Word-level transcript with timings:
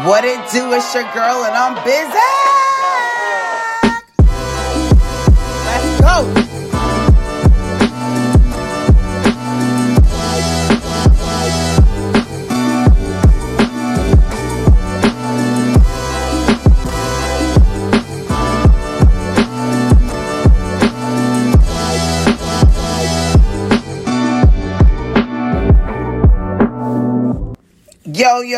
What 0.00 0.24
it 0.24 0.40
do? 0.50 0.72
It's 0.72 0.94
your 0.94 1.04
girl, 1.12 1.44
and 1.44 1.54
I'm 1.54 1.74
busy. 1.84 2.71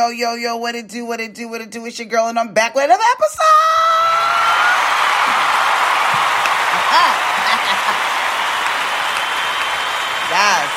Yo, 0.04 0.10
yo, 0.10 0.34
yo, 0.34 0.56
what 0.58 0.74
it 0.74 0.86
do, 0.86 1.06
what 1.06 1.18
it 1.18 1.32
do, 1.32 1.48
what 1.48 1.62
it 1.62 1.70
do? 1.70 1.86
It's 1.86 1.98
your 1.98 2.06
girl, 2.06 2.26
and 2.28 2.38
I'm 2.38 2.52
back 2.52 2.74
with 2.74 2.84
another 2.84 3.02
episode. 3.12 3.40
yes. 10.28 10.68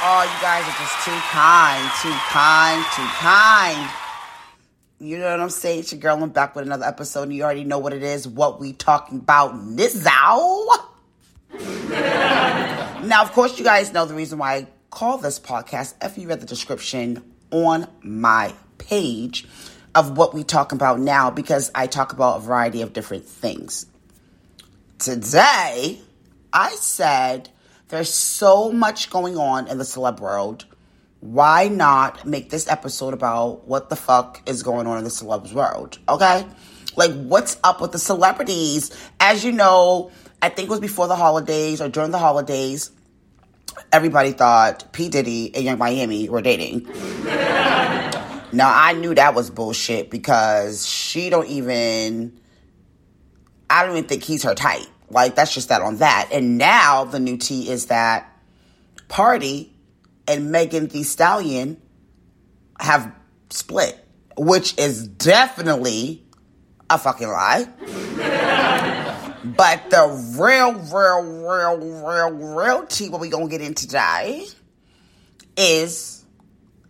Oh, 0.00 0.22
you 0.24 0.40
guys 0.40 0.64
are 0.64 0.78
just 0.80 1.04
too 1.04 1.20
kind, 1.28 1.90
too 2.00 2.16
kind, 2.30 2.82
too 2.96 3.04
kind. 3.20 3.90
You 4.98 5.18
know 5.18 5.30
what 5.30 5.40
I'm 5.40 5.50
saying? 5.50 5.80
It's 5.80 5.92
your 5.92 6.00
girl, 6.00 6.22
I'm 6.22 6.30
back 6.30 6.56
with 6.56 6.64
another 6.64 6.86
episode, 6.86 7.24
and 7.24 7.34
you 7.34 7.42
already 7.42 7.64
know 7.64 7.80
what 7.80 7.92
it 7.92 8.02
is, 8.02 8.26
what 8.26 8.60
we 8.60 8.72
talking 8.72 9.18
about, 9.18 9.56
Nizzow. 9.56 10.68
now, 13.04 13.20
of 13.20 13.32
course, 13.32 13.58
you 13.58 13.64
guys 13.66 13.92
know 13.92 14.06
the 14.06 14.14
reason 14.14 14.38
why 14.38 14.68
call 14.92 15.16
this 15.16 15.40
podcast, 15.40 15.94
if 16.02 16.18
you 16.18 16.28
read 16.28 16.40
the 16.40 16.46
description 16.46 17.24
on 17.50 17.88
my 18.02 18.54
page 18.76 19.48
of 19.94 20.18
what 20.18 20.34
we 20.34 20.44
talk 20.44 20.70
about 20.70 21.00
now, 21.00 21.30
because 21.30 21.70
I 21.74 21.86
talk 21.86 22.12
about 22.12 22.36
a 22.36 22.40
variety 22.40 22.82
of 22.82 22.92
different 22.92 23.24
things. 23.24 23.86
Today, 24.98 25.98
I 26.52 26.70
said 26.72 27.48
there's 27.88 28.12
so 28.12 28.70
much 28.70 29.08
going 29.08 29.38
on 29.38 29.66
in 29.66 29.78
the 29.78 29.84
celeb 29.84 30.20
world. 30.20 30.66
Why 31.20 31.68
not 31.68 32.26
make 32.26 32.50
this 32.50 32.68
episode 32.68 33.14
about 33.14 33.66
what 33.66 33.88
the 33.88 33.96
fuck 33.96 34.42
is 34.46 34.62
going 34.62 34.86
on 34.86 34.98
in 34.98 35.04
the 35.04 35.10
celebs 35.10 35.54
world? 35.54 35.98
Okay? 36.06 36.46
Like, 36.96 37.12
what's 37.12 37.56
up 37.64 37.80
with 37.80 37.92
the 37.92 37.98
celebrities? 37.98 38.90
As 39.18 39.42
you 39.42 39.52
know, 39.52 40.12
I 40.42 40.50
think 40.50 40.68
it 40.68 40.70
was 40.70 40.80
before 40.80 41.08
the 41.08 41.16
holidays 41.16 41.80
or 41.80 41.88
during 41.88 42.10
the 42.10 42.18
holidays 42.18 42.90
everybody 43.92 44.32
thought 44.32 44.92
P. 44.92 45.08
Diddy 45.08 45.54
and 45.54 45.64
Yung 45.64 45.78
Miami 45.78 46.28
were 46.28 46.42
dating. 46.42 46.86
now 48.52 48.72
I 48.74 48.94
knew 48.94 49.14
that 49.14 49.34
was 49.34 49.50
bullshit 49.50 50.10
because 50.10 50.86
she 50.86 51.30
don't 51.30 51.48
even 51.48 52.40
I 53.70 53.84
don't 53.84 53.96
even 53.96 54.08
think 54.08 54.22
he's 54.22 54.42
her 54.42 54.54
type. 54.54 54.86
Like 55.10 55.34
that's 55.34 55.54
just 55.54 55.68
that 55.68 55.82
on 55.82 55.96
that. 55.96 56.28
And 56.32 56.58
now 56.58 57.04
the 57.04 57.20
new 57.20 57.36
tea 57.36 57.68
is 57.70 57.86
that 57.86 58.28
Pardi 59.08 59.70
and 60.26 60.50
Megan 60.50 60.86
Thee 60.88 61.02
Stallion 61.02 61.80
have 62.80 63.12
split, 63.50 64.02
which 64.36 64.76
is 64.78 65.06
definitely 65.06 66.24
a 66.88 66.98
fucking 66.98 67.28
lie. 67.28 67.68
But 69.44 69.90
the 69.90 70.06
real, 70.38 70.72
real, 70.72 71.22
real, 71.22 71.78
real, 72.06 72.30
real 72.30 72.86
tea, 72.86 73.08
what 73.08 73.20
we 73.20 73.28
gonna 73.28 73.48
get 73.48 73.60
into 73.60 73.86
today, 73.86 74.46
is 75.56 76.24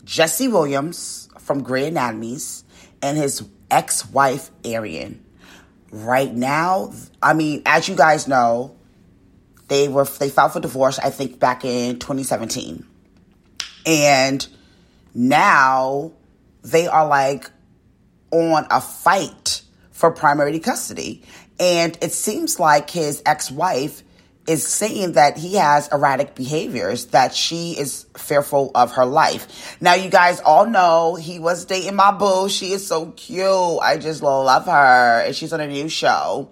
Jesse 0.05 0.49
Williams 0.49 1.29
from 1.39 1.63
Grey 1.63 1.89
Anatomies 1.89 2.65
and 3.01 3.17
his 3.17 3.43
ex-wife 3.71 4.51
Aryn. 4.63 5.19
Right 5.91 6.33
now, 6.33 6.93
I 7.23 7.35
mean, 7.35 7.63
as 7.67 7.89
you 7.89 7.97
guys 7.97 8.29
know, 8.29 8.77
they 9.69 9.89
were 9.89 10.05
they 10.05 10.29
filed 10.29 10.53
for 10.53 10.61
divorce. 10.61 10.99
I 10.99 11.11
think 11.11 11.39
back 11.39 11.65
in 11.65 11.99
2017, 11.99 12.87
and 13.87 14.47
now 15.15 16.13
they 16.63 16.87
are 16.87 17.07
like 17.07 17.51
on 18.31 18.67
a 18.71 18.81
fight 18.81 19.63
for 19.91 20.11
primary 20.11 20.59
custody. 20.59 21.23
And 21.59 21.97
it 22.03 22.13
seems 22.13 22.59
like 22.59 22.91
his 22.91 23.23
ex 23.25 23.51
wife 23.51 24.03
is 24.47 24.67
saying 24.67 25.13
that 25.13 25.37
he 25.39 25.55
has 25.55 25.89
erratic 25.89 26.35
behaviors, 26.35 27.07
that 27.07 27.35
she 27.35 27.79
is 27.79 28.07
fearful 28.17 28.73
of 28.75 28.93
her 28.93 29.05
life. 29.05 29.77
Now, 29.81 29.95
you 29.95 30.11
guys 30.11 30.41
all 30.41 30.67
know 30.67 31.15
he 31.15 31.39
was 31.39 31.65
dating 31.65 31.95
my 31.95 32.11
boo. 32.11 32.49
She 32.49 32.73
is 32.73 32.87
so 32.87 33.13
cute. 33.13 33.47
I 33.47 33.99
just 33.99 34.23
love 34.23 34.67
her. 34.67 35.23
And 35.27 35.37
she's 35.37 35.53
on 35.53 35.61
a 35.61 35.69
new 35.69 35.89
show. 35.89 36.51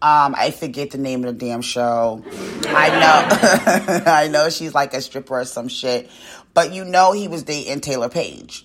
Um, 0.00 0.34
I 0.36 0.50
forget 0.50 0.90
the 0.90 0.98
name 0.98 1.24
of 1.24 1.38
the 1.38 1.46
damn 1.46 1.62
show. 1.62 2.22
I 2.68 2.88
know, 2.88 4.02
I 4.06 4.28
know 4.28 4.48
she's 4.50 4.74
like 4.74 4.94
a 4.94 5.00
stripper 5.00 5.40
or 5.40 5.44
some 5.44 5.68
shit. 5.68 6.10
But 6.54 6.72
you 6.72 6.84
know 6.84 7.12
he 7.12 7.28
was 7.28 7.42
dating 7.42 7.80
Taylour 7.80 8.10
Paige. 8.10 8.64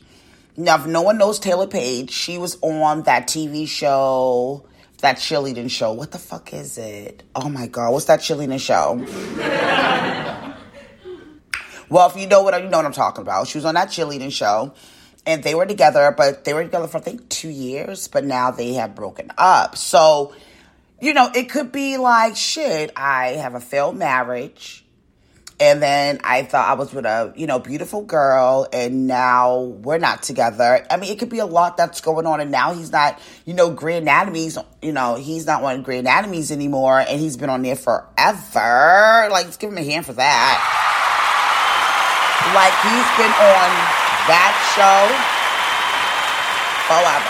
Now, 0.55 0.75
if 0.75 0.85
no 0.85 1.01
one 1.01 1.17
knows 1.17 1.39
Taylour 1.39 1.69
Paige, 1.69 2.11
she 2.11 2.37
was 2.37 2.57
on 2.61 3.03
that 3.03 3.27
TV 3.27 3.67
show 3.67 4.65
that 5.01 5.17
cheerleading 5.17 5.69
show. 5.69 5.93
What 5.93 6.11
the 6.11 6.17
fuck 6.17 6.53
is 6.53 6.77
it? 6.77 7.23
Oh 7.35 7.49
my 7.49 7.67
god, 7.67 7.91
what's 7.91 8.05
that 8.05 8.21
cheerleading 8.21 8.59
show? 8.59 8.95
well, 11.89 12.09
if 12.09 12.15
you 12.15 12.27
know 12.27 12.41
what 12.41 12.61
you 12.63 12.69
know 12.69 12.77
what 12.77 12.85
I'm 12.85 12.93
talking 12.93 13.21
about. 13.21 13.47
She 13.47 13.57
was 13.57 13.65
on 13.65 13.75
that 13.75 13.89
cheerleading 13.89 14.31
show, 14.31 14.73
and 15.25 15.43
they 15.43 15.55
were 15.55 15.65
together, 15.65 16.13
but 16.15 16.45
they 16.45 16.53
were 16.53 16.63
together 16.63 16.87
for 16.87 16.97
I 16.97 17.01
think 17.01 17.29
two 17.29 17.49
years, 17.49 18.07
but 18.07 18.25
now 18.25 18.51
they 18.51 18.73
have 18.73 18.95
broken 18.95 19.31
up. 19.37 19.77
So, 19.77 20.33
you 20.99 21.13
know, 21.13 21.29
it 21.33 21.49
could 21.49 21.71
be 21.71 21.97
like 21.97 22.35
shit. 22.35 22.91
I 22.95 23.29
have 23.29 23.55
a 23.55 23.59
failed 23.59 23.97
marriage. 23.97 24.85
And 25.61 25.81
then 25.81 26.19
I 26.23 26.41
thought 26.41 26.67
I 26.67 26.73
was 26.73 26.91
with 26.91 27.05
a, 27.05 27.31
you 27.35 27.45
know, 27.45 27.59
beautiful 27.59 28.01
girl, 28.01 28.67
and 28.73 29.05
now 29.05 29.59
we're 29.59 29.99
not 29.99 30.23
together. 30.23 30.83
I 30.89 30.97
mean, 30.97 31.11
it 31.11 31.19
could 31.19 31.29
be 31.29 31.37
a 31.37 31.45
lot 31.45 31.77
that's 31.77 32.01
going 32.01 32.25
on, 32.25 32.41
and 32.41 32.49
now 32.49 32.73
he's 32.73 32.91
not, 32.91 33.19
you 33.45 33.53
know, 33.53 33.69
Grey 33.69 33.97
Anatomies, 33.97 34.57
you 34.81 34.91
know, 34.91 35.17
he's 35.17 35.45
not 35.45 35.63
on 35.63 35.83
Grey 35.83 35.99
Anatomies 35.99 36.51
anymore, 36.51 36.99
and 36.99 37.19
he's 37.19 37.37
been 37.37 37.51
on 37.51 37.61
there 37.61 37.75
forever. 37.75 39.27
Like, 39.29 39.45
let's 39.45 39.57
give 39.57 39.69
him 39.69 39.77
a 39.77 39.83
hand 39.83 40.03
for 40.03 40.13
that. 40.13 40.57
Like, 42.55 42.73
he's 42.81 43.05
been 43.21 43.29
on 43.29 43.69
that 44.25 44.57
show 44.73 45.13
forever. 46.89 47.29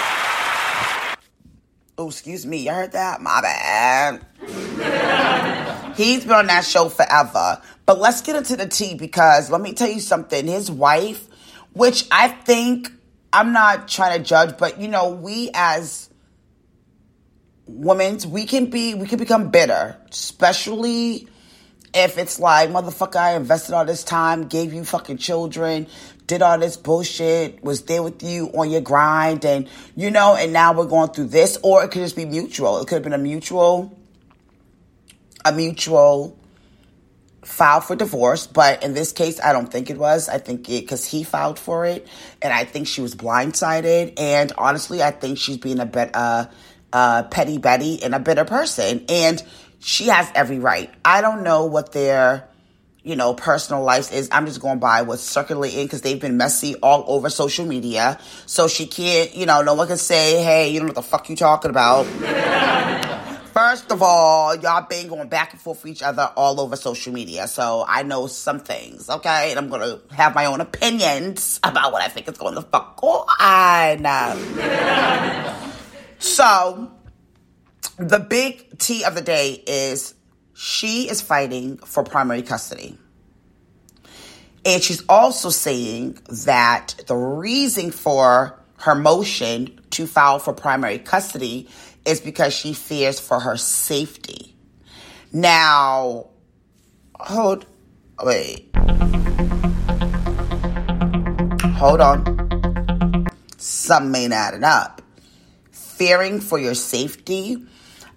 Oh, 1.98 2.08
excuse 2.08 2.46
me, 2.46 2.60
you 2.60 2.72
heard 2.72 2.94
that? 2.94 3.20
My 3.20 3.42
bad. 3.42 4.26
He's 5.96 6.24
been 6.24 6.34
on 6.34 6.48
that 6.48 6.66
show 6.66 6.90
forever. 6.90 7.62
But 7.86 8.00
let's 8.00 8.22
get 8.22 8.36
into 8.36 8.56
the 8.56 8.68
tea 8.68 8.96
because 8.96 9.50
let 9.50 9.62
me 9.62 9.74
tell 9.74 9.90
you 9.90 10.00
something. 10.00 10.48
His 10.48 10.72
wife, 10.72 11.28
which 11.74 12.08
I 12.12 12.30
think, 12.30 12.92
I'm 13.34 13.54
not 13.54 13.88
trying 13.88 14.18
to 14.18 14.24
judge, 14.24 14.58
but 14.58 14.80
you 14.80 14.88
know, 14.88 15.10
we 15.10 15.50
as 15.54 16.10
women, 17.66 18.20
we 18.28 18.46
can 18.46 18.70
be, 18.70 18.94
we 18.94 19.08
can 19.08 19.20
become 19.20 19.50
bitter, 19.50 19.98
especially 20.10 21.28
if 21.94 22.18
it's 22.18 22.40
like, 22.40 22.70
motherfucker, 22.70 23.18
I 23.18 23.36
invested 23.36 23.74
all 23.74 23.86
this 23.86 24.04
time, 24.04 24.48
gave 24.48 24.74
you 24.74 24.84
fucking 24.84 25.18
children, 25.18 25.88
did 26.28 26.42
all 26.42 26.58
this 26.58 26.78
bullshit, 26.78 27.64
was 27.64 27.84
there 27.84 28.04
with 28.04 28.24
you 28.24 28.48
on 28.48 28.70
your 28.70 28.82
grind, 28.82 29.46
and 29.46 29.68
you 29.96 30.12
know, 30.12 30.36
and 30.36 30.54
now 30.54 30.74
we're 30.74 30.86
going 30.86 31.10
through 31.10 31.28
this, 31.28 31.58
or 31.64 31.84
it 31.84 31.92
could 31.92 32.02
just 32.02 32.16
be 32.16 32.26
mutual. 32.26 32.82
It 32.82 32.88
could 32.88 32.96
have 32.96 33.04
been 33.04 33.14
a 33.14 33.18
mutual, 33.18 33.98
a 35.46 35.52
mutual 35.52 36.38
filed 37.44 37.84
for 37.84 37.96
divorce, 37.96 38.48
but 38.48 38.84
in 38.84 38.94
this 38.94 39.12
case, 39.12 39.40
I 39.42 39.52
don't 39.52 39.72
think 39.72 39.90
it 39.90 39.98
was. 39.98 40.30
I 40.30 40.38
think 40.38 40.70
it 40.70 40.82
because 40.82 41.06
he 41.06 41.24
filed 41.24 41.58
for 41.58 41.86
it, 41.86 42.08
and 42.42 42.54
I 42.54 42.66
think 42.66 42.88
she 42.88 43.02
was 43.02 43.16
blindsided. 43.16 44.14
And 44.20 44.52
honestly, 44.58 45.02
I 45.02 45.12
think 45.12 45.38
she's 45.38 45.58
being 45.58 45.80
a 45.80 45.86
bit 45.86 46.12
uh, 46.14 46.46
uh, 46.94 47.24
petty 47.24 47.58
Betty 47.58 48.04
and 48.04 48.14
a 48.14 48.20
bitter 48.20 48.46
person. 48.46 49.06
And 49.10 49.42
she 49.80 50.08
has 50.08 50.30
every 50.36 50.60
right. 50.60 50.90
I 51.04 51.22
don't 51.22 51.44
know 51.44 51.66
what 51.66 51.92
their, 51.92 52.48
you 53.04 53.16
know, 53.16 53.34
personal 53.34 53.84
life 53.84 54.14
is. 54.14 54.30
I'm 54.32 54.46
just 54.46 54.62
going 54.62 54.80
by 54.80 55.02
what's 55.02 55.24
circulating 55.24 55.86
because 55.86 56.02
they've 56.02 56.20
been 56.20 56.38
messy 56.38 56.76
all 56.76 57.04
over 57.08 57.30
social 57.30 57.66
media. 57.66 58.20
So 58.46 58.68
she 58.68 58.86
can't, 58.86 59.36
you 59.36 59.46
know, 59.46 59.62
no 59.62 59.74
one 59.74 59.88
can 59.88 59.98
say, 59.98 60.44
hey, 60.44 60.70
you 60.70 60.80
don't 60.80 60.88
know 60.88 60.94
what 60.94 61.04
the 61.04 61.10
fuck 61.10 61.30
you 61.30 61.36
talking 61.36 61.72
about. 61.72 62.06
First 63.62 63.92
of 63.92 64.02
all, 64.02 64.56
y'all 64.56 64.88
been 64.88 65.08
going 65.08 65.30
back 65.30 65.52
and 65.52 65.62
forth 65.62 65.82
for 65.82 65.88
each 65.88 66.02
other 66.02 66.32
all 66.36 66.60
over 66.60 66.76
social 66.76 67.14
media. 67.14 67.48
So 67.48 67.86
I 67.88 68.02
know 68.02 68.26
some 68.26 68.60
things, 68.60 69.08
okay? 69.08 69.52
And 69.52 69.60
I'm 69.60 69.70
going 69.70 69.82
to 69.82 70.16
have 70.16 70.34
my 70.34 70.46
own 70.46 70.62
opinions 70.62 71.60
about 71.64 71.92
what 71.92 72.02
I 72.02 72.08
think 72.08 72.28
is 72.28 72.40
going 72.40 72.56
to 72.56 72.64
fuck 72.64 73.00
on. 73.04 74.00
so 76.18 76.92
the 77.98 78.18
big 78.18 78.80
tea 78.80 79.04
of 79.04 79.14
the 79.14 79.22
day 79.22 79.64
is 79.68 80.16
she 80.56 81.08
is 81.08 81.22
fighting 81.22 81.78
for 81.78 82.04
primary 82.04 82.42
custody. 82.42 82.98
And 84.66 84.82
she's 84.82 85.04
also 85.08 85.52
saying 85.52 86.18
that 86.46 86.96
the 87.06 87.16
reason 87.16 87.92
for 87.92 88.60
her 88.78 88.96
motion 88.96 89.80
to 89.92 90.08
file 90.08 90.40
for 90.40 90.52
primary 90.52 90.98
custody 90.98 91.70
is 92.06 92.20
because 92.22 92.54
she 92.54 92.74
fears 92.74 93.20
for 93.20 93.40
her 93.40 93.58
safety. 93.58 94.56
Now, 95.32 96.28
hold, 97.20 97.66
wait. 98.24 98.70
Hold 101.76 102.02
on. 102.02 103.28
Some 103.58 104.14
ain't 104.16 104.34
adding 104.34 104.64
up. 104.64 105.02
Fearing 105.72 106.40
for 106.40 106.60
your 106.60 106.76
safety. 106.76 107.58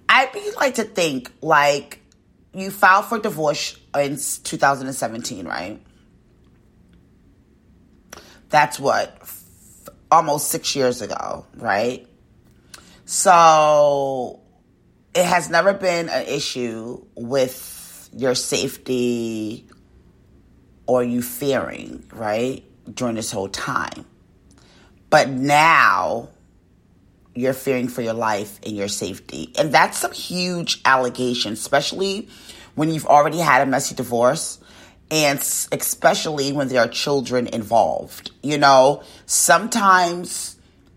I'd 0.08 0.32
be 0.32 0.50
like 0.56 0.74
to 0.74 0.84
think 0.84 1.30
like 1.40 2.00
you 2.52 2.70
filed 2.70 3.06
for 3.06 3.18
divorce 3.18 3.78
in 3.94 4.16
2017, 4.16 5.46
right? 5.46 5.80
That's 8.48 8.78
what 8.78 9.16
f- 9.20 9.42
almost 10.10 10.48
six 10.48 10.76
years 10.76 11.02
ago, 11.02 11.46
right? 11.56 12.06
So 13.04 14.40
it 15.14 15.24
has 15.24 15.50
never 15.50 15.74
been 15.74 16.08
an 16.08 16.26
issue 16.26 17.04
with 17.14 18.08
your 18.12 18.34
safety 18.34 19.66
or 20.86 21.02
you 21.02 21.22
fearing, 21.22 22.04
right? 22.12 22.64
During 22.92 23.14
this 23.14 23.30
whole 23.30 23.48
time. 23.48 24.04
But 25.10 25.28
now 25.28 26.30
you're 27.34 27.52
fearing 27.52 27.88
for 27.88 28.02
your 28.02 28.14
life 28.14 28.60
and 28.64 28.76
your 28.76 28.88
safety. 28.88 29.52
And 29.58 29.72
that's 29.72 29.98
some 29.98 30.12
huge 30.12 30.80
allegation, 30.84 31.52
especially 31.52 32.28
when 32.74 32.90
you've 32.92 33.06
already 33.06 33.38
had 33.38 33.66
a 33.66 33.70
messy 33.70 33.94
divorce 33.94 34.58
and 35.10 35.38
especially 35.38 36.52
when 36.52 36.68
there 36.68 36.80
are 36.80 36.88
children 36.88 37.46
involved. 37.48 38.30
You 38.42 38.58
know, 38.58 39.02
sometimes 39.26 40.53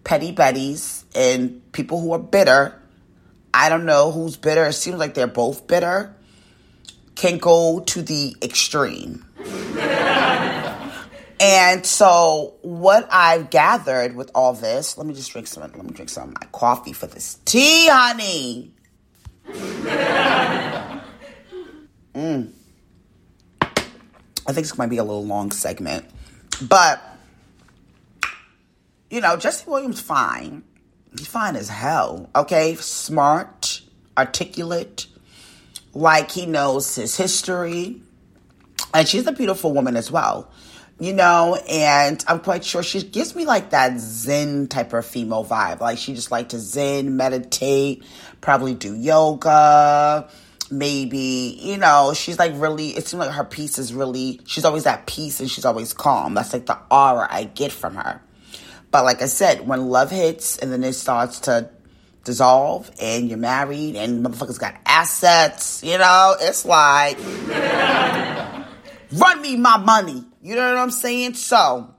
petty 0.08 0.32
betties 0.32 1.04
and 1.14 1.70
people 1.74 2.00
who 2.00 2.14
are 2.14 2.20
bitter, 2.20 2.82
I 3.54 3.68
don't 3.68 3.86
know 3.86 4.14
who's 4.14 4.38
bitter, 4.38 4.64
it 4.66 4.72
seems 4.72 4.98
like 4.98 5.14
they're 5.16 5.28
both 5.28 5.68
bitter, 5.68 6.16
can 7.16 7.40
go 7.40 7.82
to 7.82 8.02
the 8.02 8.34
extreme. 8.42 9.26
and 11.42 11.86
so 11.86 12.54
what 12.62 13.06
I've 13.12 13.50
gathered 13.50 14.16
with 14.16 14.32
all 14.34 14.54
this, 14.54 14.98
let 14.98 15.06
me 15.06 15.14
just 15.14 15.30
drink 15.34 15.46
some 15.46 15.62
let 15.62 15.76
me 15.76 15.92
drink 15.92 16.10
some 16.10 16.30
of 16.30 16.36
my 16.36 16.48
coffee 16.54 16.94
for 16.94 17.08
this 17.08 17.40
tea, 17.44 17.90
honey. 17.90 18.72
mm. 22.16 22.54
I 23.60 24.54
think 24.54 24.56
this 24.56 24.78
might 24.78 24.90
be 24.90 25.00
a 25.00 25.04
little 25.04 25.26
long 25.26 25.52
segment. 25.52 26.06
But 26.62 27.17
you 29.10 29.22
know, 29.22 29.38
Jesse 29.38 29.70
Williams 29.70 30.02
fine. 30.02 30.64
He's 31.18 31.28
fine 31.28 31.56
as 31.56 31.70
hell. 31.70 32.30
Okay, 32.36 32.76
smart, 32.76 33.82
articulate, 34.18 35.08
like 35.94 36.32
he 36.32 36.46
knows 36.46 36.96
his 36.96 37.16
history. 37.16 38.02
And 38.94 39.08
she's 39.08 39.28
a 39.28 39.32
beautiful 39.32 39.74
woman 39.74 39.96
as 39.96 40.12
well. 40.12 40.52
You 41.00 41.14
know, 41.14 41.60
and 41.70 42.24
I'm 42.28 42.40
quite 42.40 42.66
sure 42.66 42.82
she 42.82 43.04
gives 43.04 43.36
me 43.36 43.46
like 43.46 43.70
that 43.70 44.00
Zen 44.00 44.68
type 44.68 44.94
of 44.94 45.06
female 45.06 45.46
vibe. 45.46 45.80
Like 45.80 46.00
she 46.00 46.16
just 46.16 46.32
like 46.32 46.50
to 46.50 46.60
Zen, 46.60 47.16
meditate, 47.16 48.04
probably 48.42 48.74
do 48.74 48.96
yoga, 48.96 50.28
maybe, 50.72 51.60
you 51.62 51.78
know, 51.78 52.14
she's 52.16 52.40
like 52.40 52.54
really, 52.56 52.90
it 52.90 53.08
seems 53.08 53.20
like 53.20 53.32
her 53.32 53.44
peace 53.44 53.78
is 53.78 53.94
really, 53.94 54.42
she's 54.46 54.66
always 54.66 54.88
at 54.88 55.06
peace 55.06 55.40
and 55.40 55.50
she's 55.50 55.66
always 55.66 55.94
calm. 55.94 56.34
That's 56.34 56.52
like 56.52 56.66
the 56.66 56.80
aura 56.90 57.28
I 57.30 57.44
get 57.44 57.72
from 57.72 57.96
her. 57.96 58.22
But 58.92 59.04
like 59.04 59.22
I 59.22 59.26
said, 59.26 59.68
when 59.68 59.90
love 59.90 60.12
hits 60.12 60.58
and 60.58 60.72
then 60.72 60.84
it 60.84 60.94
starts 60.94 61.42
to 61.42 61.70
dissolve 62.24 62.92
and 63.02 63.30
you're 63.30 63.38
married 63.38 63.96
and 63.96 64.26
motherfuckers 64.26 64.60
got 64.60 64.76
assets, 64.86 65.84
you 65.84 65.98
know, 65.98 66.36
it's 66.40 66.66
like, 66.66 67.18
run 69.12 69.42
me 69.42 69.58
my 69.58 69.78
money. 69.78 70.24
You 70.42 70.56
know 70.56 70.68
what 70.68 70.78
I'm 70.78 70.92
saying? 70.92 71.34
So, 71.36 71.94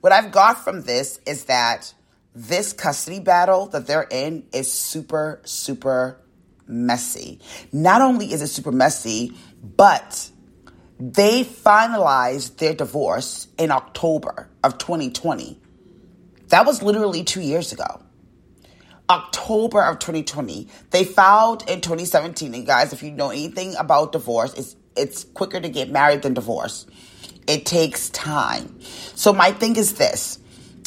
what 0.00 0.12
I've 0.12 0.30
got 0.30 0.62
from 0.62 0.82
this 0.82 1.20
is 1.26 1.44
that 1.44 1.92
this 2.34 2.72
custody 2.72 3.20
battle 3.20 3.66
that 3.68 3.86
they're 3.86 4.06
in 4.10 4.46
is 4.52 4.70
super, 4.70 5.40
super 5.44 6.20
messy. 6.66 7.40
Not 7.72 8.02
only 8.02 8.32
is 8.32 8.42
it 8.42 8.48
super 8.48 8.72
messy, 8.72 9.32
but 9.62 10.30
they 11.00 11.44
finalized 11.44 12.58
their 12.58 12.74
divorce 12.74 13.48
in 13.58 13.70
October 13.70 14.48
of 14.62 14.78
2020. 14.78 15.58
That 16.48 16.66
was 16.66 16.82
literally 16.82 17.24
two 17.24 17.40
years 17.40 17.72
ago. 17.72 18.02
October 19.10 19.82
of 19.82 19.98
2020. 19.98 20.68
They 20.90 21.04
filed 21.04 21.68
in 21.68 21.80
2017. 21.80 22.54
And 22.54 22.66
guys, 22.66 22.92
if 22.92 23.02
you 23.02 23.10
know 23.10 23.30
anything 23.30 23.74
about 23.76 24.12
divorce, 24.12 24.54
it's 24.54 24.76
it's 24.96 25.24
quicker 25.24 25.60
to 25.60 25.68
get 25.68 25.90
married 25.90 26.22
than 26.22 26.34
divorce. 26.34 26.86
It 27.46 27.64
takes 27.64 28.10
time. 28.10 28.80
So 29.14 29.32
my 29.32 29.52
thing 29.52 29.76
is 29.76 29.94
this. 29.94 30.38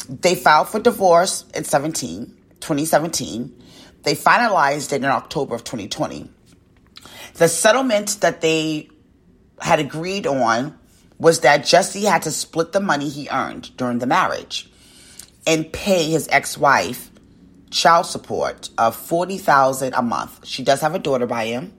They 0.08 0.34
filed 0.34 0.68
for 0.68 0.80
divorce 0.80 1.44
in 1.54 1.64
17, 1.64 2.26
2017. 2.60 3.62
They 4.02 4.14
finalized 4.14 4.92
it 4.92 4.96
in 4.96 5.04
October 5.04 5.54
of 5.54 5.64
2020. 5.64 6.28
The 7.34 7.48
settlement 7.48 8.20
that 8.20 8.40
they 8.42 8.90
had 9.60 9.78
agreed 9.78 10.26
on 10.26 10.78
was 11.18 11.40
that 11.40 11.64
Jesse 11.64 12.04
had 12.04 12.22
to 12.22 12.30
split 12.30 12.72
the 12.72 12.80
money 12.80 13.08
he 13.08 13.28
earned 13.30 13.74
during 13.76 13.98
the 13.98 14.06
marriage 14.06 14.71
and 15.46 15.72
pay 15.72 16.10
his 16.10 16.28
ex-wife 16.30 17.10
child 17.70 18.06
support 18.06 18.70
of 18.78 18.94
40000 18.94 19.94
a 19.94 20.02
month. 20.02 20.46
She 20.46 20.62
does 20.62 20.80
have 20.82 20.94
a 20.94 20.98
daughter 20.98 21.26
by 21.26 21.46
him. 21.46 21.72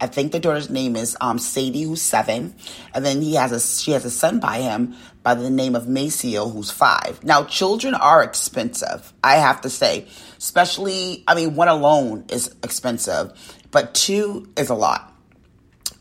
I 0.00 0.06
think 0.06 0.32
the 0.32 0.40
daughter's 0.40 0.70
name 0.70 0.96
is 0.96 1.16
um, 1.20 1.38
Sadie, 1.38 1.82
who's 1.82 2.00
seven, 2.00 2.54
and 2.94 3.04
then 3.04 3.20
he 3.20 3.34
has 3.34 3.52
a 3.52 3.60
she 3.60 3.90
has 3.90 4.06
a 4.06 4.10
son 4.10 4.40
by 4.40 4.60
him 4.60 4.94
by 5.22 5.34
the 5.34 5.50
name 5.50 5.76
of 5.76 5.88
Maceo, 5.88 6.48
who's 6.48 6.70
five. 6.70 7.22
Now, 7.22 7.44
children 7.44 7.94
are 7.94 8.22
expensive. 8.22 9.12
I 9.22 9.34
have 9.34 9.60
to 9.60 9.68
say, 9.68 10.08
especially 10.38 11.22
I 11.28 11.34
mean, 11.34 11.54
one 11.54 11.68
alone 11.68 12.24
is 12.30 12.54
expensive, 12.62 13.32
but 13.70 13.92
two 13.92 14.48
is 14.56 14.70
a 14.70 14.74
lot, 14.74 15.12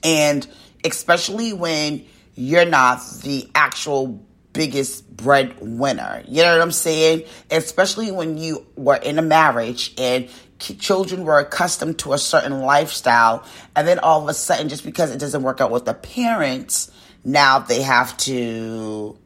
and 0.02 0.48
especially 0.86 1.52
when 1.52 2.06
you're 2.36 2.64
not 2.64 3.02
the 3.24 3.50
actual 3.54 4.26
biggest 4.54 5.16
breadwinner. 5.16 6.24
You 6.28 6.44
know 6.44 6.54
what 6.54 6.62
I'm 6.62 6.72
saying? 6.72 7.24
Especially 7.52 8.12
when 8.12 8.38
you 8.38 8.66
were 8.76 8.96
in 8.96 9.20
a 9.20 9.22
marriage 9.22 9.94
and 9.98 10.30
children 10.60 11.24
were 11.24 11.40
accustomed 11.40 12.00
to 12.00 12.14
a 12.14 12.18
certain 12.18 12.62
lifestyle, 12.62 13.46
and 13.76 13.88
then 13.88 14.00
all 14.00 14.22
of 14.22 14.28
a 14.28 14.34
sudden, 14.34 14.70
just 14.70 14.84
because 14.84 15.12
it 15.12 15.20
doesn't 15.20 15.42
work 15.42 15.62
out 15.62 15.72
with 15.72 15.86
the 15.86 15.94
parents, 15.94 16.92
now 17.24 17.60
they 17.60 17.82
have 17.82 18.16
to 18.18 19.18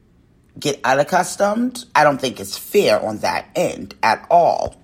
get 0.59 0.79
unaccustomed. 0.83 1.85
I 1.95 2.03
don't 2.03 2.19
think 2.19 2.39
it's 2.39 2.57
fair 2.57 3.03
on 3.03 3.19
that 3.19 3.49
end 3.55 3.95
at 4.03 4.25
all. 4.29 4.75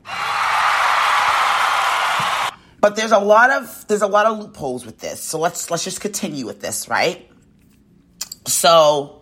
But 2.82 2.96
there's 2.96 3.12
a 3.12 3.20
lot 3.20 3.52
of 3.52 3.86
there's 3.88 4.02
a 4.02 4.08
lot 4.08 4.26
of 4.26 4.40
loopholes 4.40 4.86
with 4.86 5.00
this. 5.00 5.22
So 5.22 5.38
let's 5.38 5.70
let's 5.70 5.84
just 5.84 6.00
continue 6.02 6.46
with 6.46 6.62
this, 6.62 6.88
right? 6.88 7.30
So 8.48 9.19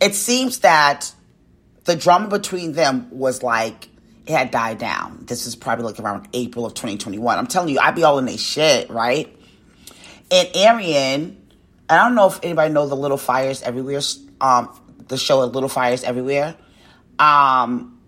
it 0.00 0.14
seems 0.14 0.60
that 0.60 1.12
the 1.84 1.96
drama 1.96 2.28
between 2.28 2.72
them 2.72 3.08
was 3.10 3.42
like 3.42 3.88
it 4.26 4.32
had 4.32 4.50
died 4.50 4.78
down. 4.78 5.24
This 5.26 5.46
is 5.46 5.54
probably 5.54 5.84
like 5.84 6.00
around 6.00 6.28
April 6.32 6.66
of 6.66 6.74
2021. 6.74 7.38
I'm 7.38 7.46
telling 7.46 7.68
you, 7.68 7.78
I'd 7.78 7.94
be 7.94 8.02
all 8.02 8.18
in 8.18 8.24
their 8.24 8.36
shit, 8.36 8.90
right? 8.90 9.32
And 10.30 10.48
Aryn, 10.48 11.36
I 11.88 11.96
don't 11.96 12.16
know 12.16 12.26
if 12.26 12.40
anybody 12.42 12.72
know 12.74 12.88
the 12.88 12.96
Little 12.96 13.16
Fires 13.16 13.62
Everywhere, 13.62 14.00
um, 14.40 14.68
the 15.06 15.16
show 15.16 15.44
Little 15.44 15.68
Fires 15.68 16.02
Everywhere. 16.02 16.56
Um, 17.20 18.00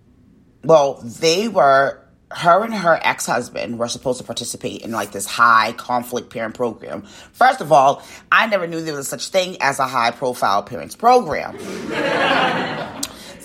well, 0.64 0.94
they 0.94 1.46
were 1.46 2.02
her 2.30 2.62
and 2.64 2.74
her 2.74 2.98
ex-husband 3.02 3.78
were 3.78 3.88
supposed 3.88 4.18
to 4.18 4.24
participate 4.24 4.82
in 4.82 4.92
like 4.92 5.12
this 5.12 5.26
high 5.26 5.72
conflict 5.72 6.30
parent 6.30 6.54
program. 6.54 7.02
First 7.32 7.60
of 7.60 7.72
all, 7.72 8.02
I 8.30 8.46
never 8.46 8.66
knew 8.66 8.82
there 8.82 8.94
was 8.94 9.08
such 9.08 9.28
thing 9.28 9.56
as 9.60 9.78
a 9.78 9.86
high 9.86 10.10
profile 10.10 10.62
parents 10.62 10.94
program. 10.94 11.56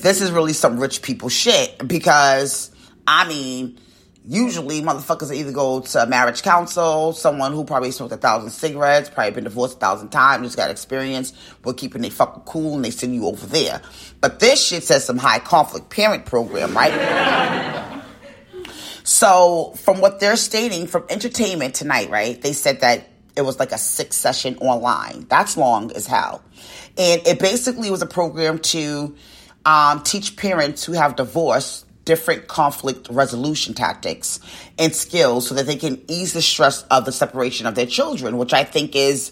this 0.02 0.22
is 0.22 0.32
really 0.32 0.54
some 0.54 0.80
rich 0.80 1.02
people 1.02 1.30
shit 1.30 1.88
because 1.88 2.72
I 3.08 3.28
mean, 3.28 3.80
usually 4.26 4.82
motherfuckers 4.82 5.34
either 5.34 5.52
go 5.52 5.80
to 5.82 6.06
marriage 6.06 6.42
counsel, 6.42 7.14
someone 7.14 7.54
who 7.54 7.64
probably 7.64 7.92
smoked 7.92 8.14
a 8.14 8.18
thousand 8.18 8.50
cigarettes, 8.50 9.10
probably 9.10 9.32
been 9.32 9.44
divorced 9.46 9.78
a 9.78 9.80
thousand 9.80 10.10
times, 10.10 10.48
just 10.48 10.58
got 10.58 10.70
experience 10.70 11.34
with 11.64 11.78
keeping 11.78 12.02
they 12.02 12.10
fucking 12.10 12.44
cool 12.46 12.76
and 12.76 12.84
they 12.84 12.92
send 12.92 13.16
you 13.16 13.28
over 13.28 13.46
there. 13.46 13.82
But 14.20 14.40
this 14.40 14.62
shit 14.66 14.84
says 14.84 15.06
some 15.06 15.18
high 15.18 15.40
conflict 15.40 15.90
parent 15.90 16.26
program, 16.26 16.76
right? 16.76 17.92
So, 19.04 19.74
from 19.78 20.00
what 20.00 20.20
they're 20.20 20.38
stating 20.38 20.88
from 20.88 21.06
entertainment 21.10 21.76
tonight, 21.76 22.10
right? 22.10 22.42
They 22.42 22.54
said 22.54 22.82
that 22.82 23.10
it 23.36 23.42
was 23.42 23.60
like 23.60 23.72
a 23.72 23.78
six 23.78 24.16
session 24.16 24.58
online. 24.58 25.26
That's 25.30 25.58
long 25.58 25.92
as 25.92 26.08
hell. 26.08 26.44
And 26.98 27.22
it 27.26 27.40
basically 27.40 27.90
was 27.92 28.02
a 28.02 28.06
program 28.06 28.60
to 28.60 29.16
um, 29.66 30.04
teach 30.04 30.38
parents 30.38 30.84
who 30.86 30.94
have 30.94 31.16
divorced 31.16 31.86
different 32.06 32.48
conflict 32.48 33.08
resolution 33.10 33.74
tactics 33.74 34.40
and 34.78 34.94
skills 34.94 35.48
so 35.48 35.56
that 35.56 35.66
they 35.66 35.78
can 35.78 36.02
ease 36.08 36.34
the 36.34 36.42
stress 36.42 36.84
of 36.84 37.06
the 37.06 37.12
separation 37.12 37.66
of 37.66 37.76
their 37.76 37.86
children, 37.86 38.38
which 38.38 38.54
I 38.54 38.64
think 38.64 38.96
is 38.96 39.32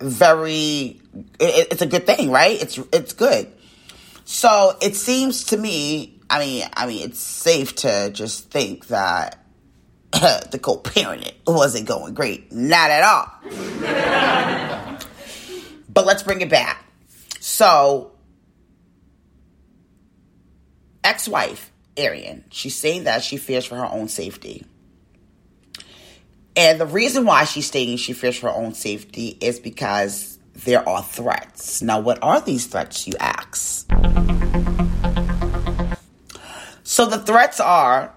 very, 0.00 1.00
it, 1.38 1.68
it's 1.70 1.82
a 1.82 1.86
good 1.86 2.06
thing, 2.06 2.30
right? 2.30 2.60
It's, 2.60 2.78
it's 2.92 3.12
good. 3.12 3.52
So 4.24 4.76
it 4.80 4.96
seems 4.96 5.44
to 5.44 5.56
me 5.56 6.17
I 6.30 6.38
mean, 6.38 6.68
I 6.74 6.86
mean, 6.86 7.08
it's 7.08 7.20
safe 7.20 7.74
to 7.76 8.10
just 8.10 8.50
think 8.50 8.88
that 8.88 9.44
the 10.12 10.58
co-parenting 10.60 11.34
wasn't 11.46 11.86
going 11.86 12.14
great. 12.14 12.52
Not 12.52 12.90
at 12.90 13.02
all. 13.02 13.32
but 15.88 16.06
let's 16.06 16.22
bring 16.22 16.40
it 16.40 16.50
back. 16.50 16.84
So, 17.40 18.12
ex-wife 21.02 21.72
Aryn, 21.96 22.44
she's 22.50 22.76
saying 22.76 23.04
that 23.04 23.22
she 23.24 23.36
fears 23.36 23.64
for 23.64 23.76
her 23.76 23.86
own 23.86 24.08
safety. 24.08 24.64
And 26.56 26.80
the 26.80 26.86
reason 26.86 27.24
why 27.24 27.44
she's 27.44 27.66
stating 27.66 27.96
she 27.96 28.12
fears 28.12 28.36
for 28.36 28.48
her 28.48 28.54
own 28.54 28.74
safety 28.74 29.36
is 29.40 29.60
because 29.60 30.38
there 30.64 30.86
are 30.88 31.02
threats. 31.02 31.82
Now, 31.82 32.00
what 32.00 32.18
are 32.22 32.40
these 32.40 32.66
threats, 32.66 33.06
you 33.06 33.14
ask? 33.20 33.88
So 36.98 37.06
the 37.06 37.18
threats 37.20 37.60
are 37.60 38.12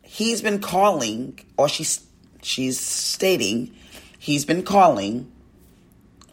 he's 0.00 0.40
been 0.40 0.58
calling, 0.58 1.38
or 1.58 1.68
she's 1.68 2.00
she's 2.40 2.80
stating 2.80 3.74
he's 4.18 4.46
been 4.46 4.62
calling 4.62 5.30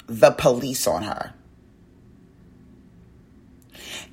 the 0.05 0.31
police 0.31 0.87
on 0.87 1.03
her. 1.03 1.33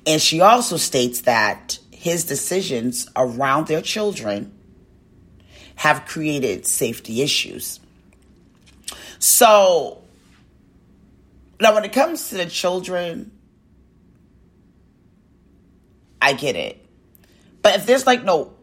And 0.05 0.21
she 0.21 0.41
also 0.41 0.75
states 0.75 1.21
that 1.21 1.79
his 1.91 2.25
decisions 2.25 3.07
around 3.15 3.67
their 3.67 3.81
children 3.81 4.51
have 5.75 6.05
created 6.05 6.67
safety 6.67 7.21
issues. 7.21 7.79
So, 9.17 10.03
now 11.61 11.73
when 11.73 11.85
it 11.85 11.93
comes 11.93 12.27
to 12.31 12.35
the 12.35 12.47
children, 12.47 13.31
I 16.21 16.33
get 16.33 16.55
it. 16.55 16.85
But 17.61 17.75
if 17.75 17.85
there's 17.85 18.05
like 18.05 18.23
no, 18.23 18.53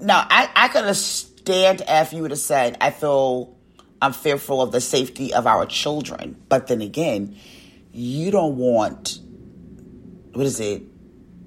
no, 0.00 0.14
I, 0.14 0.50
I 0.54 0.68
could 0.68 0.82
understand 0.82 1.82
if 1.86 2.12
you 2.12 2.22
would 2.22 2.30
have 2.30 2.40
said, 2.40 2.76
I 2.80 2.90
feel 2.90 3.56
I'm 4.02 4.12
fearful 4.12 4.62
of 4.62 4.72
the 4.72 4.80
safety 4.80 5.34
of 5.34 5.46
our 5.46 5.66
children. 5.66 6.40
But 6.48 6.66
then 6.66 6.80
again, 6.80 7.36
you 7.92 8.30
don't 8.30 8.56
want, 8.56 9.18
what 10.32 10.46
is 10.46 10.60
it, 10.60 10.84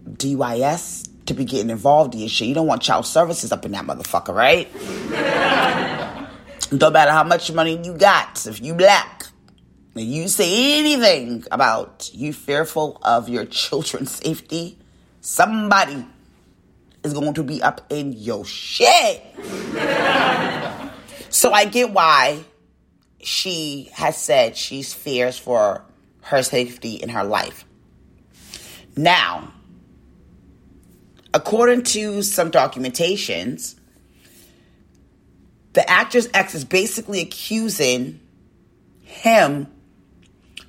DYS 0.05 1.09
to 1.25 1.33
be 1.33 1.45
getting 1.45 1.69
involved 1.69 2.15
in 2.15 2.27
shit. 2.27 2.47
You 2.47 2.53
don't 2.53 2.67
want 2.67 2.81
child 2.81 3.05
services 3.05 3.51
up 3.51 3.65
in 3.65 3.71
that 3.71 3.85
motherfucker, 3.85 4.35
right? 4.35 4.71
don't 6.77 6.93
matter 6.93 7.11
how 7.11 7.23
much 7.23 7.51
money 7.51 7.79
you 7.83 7.93
got, 7.95 8.45
if 8.45 8.61
you 8.61 8.73
black, 8.73 9.27
and 9.95 10.05
you 10.05 10.27
say 10.27 10.79
anything 10.79 11.45
about 11.51 12.09
you 12.13 12.33
fearful 12.33 12.99
of 13.03 13.29
your 13.29 13.45
children's 13.45 14.11
safety, 14.23 14.77
Somebody 15.25 16.05
is 17.01 17.13
going 17.13 17.33
to 17.35 17.43
be 17.43 17.61
up 17.61 17.79
in 17.89 18.11
your 18.11 18.43
shit. 18.43 19.23
so 21.29 21.53
I 21.53 21.63
get 21.63 21.91
why 21.91 22.43
she 23.21 23.89
has 23.93 24.17
said 24.17 24.57
she's 24.57 24.93
fears 24.93 25.37
for 25.37 25.85
her 26.23 26.43
safety 26.43 26.95
in 26.95 27.07
her 27.07 27.23
life. 27.23 27.63
Now, 28.97 29.53
according 31.33 31.83
to 31.83 32.21
some 32.21 32.51
documentations, 32.51 33.75
the 35.71 35.89
actor's 35.89 36.27
ex 36.33 36.53
is 36.53 36.65
basically 36.65 37.21
accusing 37.21 38.19
him 39.03 39.67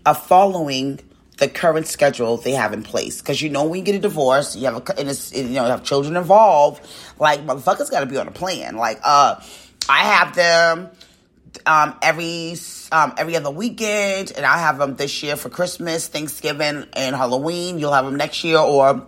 of 0.06 0.25
following 0.25 1.00
the 1.38 1.49
current 1.49 1.87
schedule 1.87 2.37
they 2.37 2.53
have 2.53 2.73
in 2.73 2.83
place. 2.83 3.21
Because 3.21 3.43
you 3.43 3.50
know, 3.50 3.64
when 3.64 3.81
you 3.81 3.85
get 3.85 3.95
a 3.95 4.00
divorce, 4.00 4.57
you 4.57 4.67
have 4.67 4.76
a, 4.76 4.99
and 4.99 5.09
it's, 5.09 5.33
you 5.33 5.45
know, 5.45 5.64
you 5.64 5.71
have 5.71 5.85
children 5.85 6.17
involved. 6.17 6.87
Like 7.19 7.41
motherfuckers 7.47 7.91
got 7.91 8.00
to 8.00 8.07
be 8.07 8.17
on 8.17 8.29
a 8.29 8.33
plan. 8.33 8.76
Like, 8.76 9.00
uh, 9.03 9.41
I 9.88 9.99
have 9.99 10.35
them 10.35 10.91
um, 11.67 11.95
every 12.03 12.57
um, 12.93 13.14
every 13.17 13.37
other 13.37 13.50
weekend, 13.50 14.33
and 14.37 14.47
I 14.47 14.59
have 14.59 14.79
them 14.79 14.97
this 14.97 15.23
year 15.23 15.37
for 15.37 15.49
Christmas, 15.49 16.09
Thanksgiving, 16.09 16.87
and 16.93 17.17
Halloween. 17.17 17.79
You'll 17.79 17.93
have 17.93 18.05
them 18.05 18.17
next 18.17 18.45
year, 18.45 18.59
or 18.59 19.07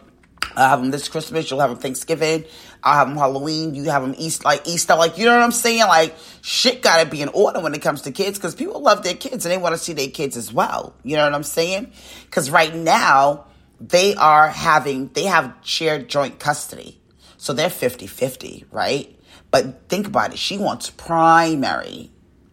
I 0.56 0.68
have 0.68 0.80
them 0.80 0.90
this 0.90 1.08
Christmas. 1.08 1.50
You'll 1.50 1.60
have 1.60 1.70
them 1.70 1.78
Thanksgiving. 1.78 2.44
I'll 2.82 2.94
have 2.94 3.08
them 3.08 3.16
Halloween. 3.16 3.74
You 3.74 3.84
have 3.84 4.02
them 4.02 4.14
East 4.18 4.44
like 4.44 4.66
Easter. 4.66 4.94
Like 4.94 5.18
you 5.18 5.24
know 5.24 5.34
what 5.34 5.42
I'm 5.42 5.52
saying? 5.52 5.80
Like 5.80 6.14
shit 6.42 6.82
got 6.82 7.02
to 7.02 7.10
be 7.10 7.22
in 7.22 7.28
order 7.28 7.60
when 7.60 7.74
it 7.74 7.82
comes 7.82 8.02
to 8.02 8.12
kids 8.12 8.38
because 8.38 8.54
people 8.54 8.80
love 8.80 9.02
their 9.02 9.14
kids 9.14 9.44
and 9.44 9.52
they 9.52 9.58
want 9.58 9.74
to 9.74 9.78
see 9.78 9.92
their 9.92 10.08
kids 10.08 10.36
as 10.36 10.52
well. 10.52 10.94
You 11.02 11.16
know 11.16 11.24
what 11.24 11.34
I'm 11.34 11.42
saying? 11.42 11.92
Because 12.24 12.50
right 12.50 12.74
now 12.74 13.46
they 13.80 14.14
are 14.14 14.48
having 14.48 15.08
they 15.08 15.24
have 15.24 15.54
shared 15.62 16.08
joint 16.08 16.38
custody, 16.38 17.00
so 17.36 17.52
they're 17.52 17.68
50-50, 17.68 18.64
right? 18.70 19.12
But 19.50 19.88
think 19.88 20.06
about 20.06 20.32
it. 20.32 20.38
She 20.38 20.58
wants 20.58 20.90
primary, 20.90 22.10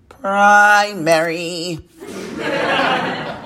primary. 0.10 1.80